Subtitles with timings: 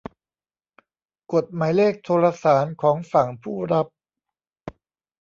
[1.33, 3.87] กดหมายเลขโทรสารของฝั่งผู้รับ